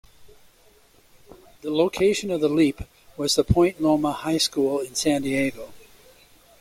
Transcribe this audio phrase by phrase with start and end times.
[1.61, 2.79] The location of the "leap"
[3.17, 5.71] was the Point Loma High School in San Diego.